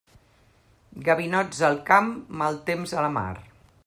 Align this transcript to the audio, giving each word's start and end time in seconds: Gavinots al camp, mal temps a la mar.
Gavinots 1.09 1.61
al 1.69 1.77
camp, 1.91 2.09
mal 2.43 2.59
temps 2.71 2.95
a 2.99 3.05
la 3.07 3.13
mar. 3.19 3.31